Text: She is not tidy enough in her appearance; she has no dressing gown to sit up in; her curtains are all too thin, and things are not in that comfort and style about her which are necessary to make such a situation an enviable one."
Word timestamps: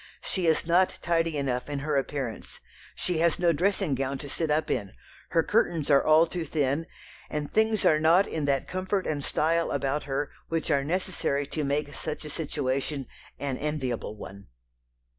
She 0.23 0.47
is 0.47 0.65
not 0.65 0.97
tidy 1.03 1.37
enough 1.37 1.69
in 1.69 1.77
her 1.77 1.95
appearance; 1.95 2.59
she 2.95 3.19
has 3.19 3.37
no 3.37 3.53
dressing 3.53 3.93
gown 3.93 4.17
to 4.17 4.29
sit 4.31 4.49
up 4.49 4.71
in; 4.71 4.93
her 5.29 5.43
curtains 5.43 5.91
are 5.91 6.03
all 6.03 6.25
too 6.25 6.43
thin, 6.43 6.87
and 7.29 7.53
things 7.53 7.85
are 7.85 7.99
not 7.99 8.25
in 8.27 8.45
that 8.45 8.67
comfort 8.67 9.05
and 9.05 9.23
style 9.23 9.69
about 9.69 10.05
her 10.05 10.31
which 10.49 10.71
are 10.71 10.83
necessary 10.83 11.45
to 11.45 11.63
make 11.63 11.93
such 11.93 12.25
a 12.25 12.31
situation 12.31 13.05
an 13.37 13.59
enviable 13.59 14.15
one." 14.15 14.47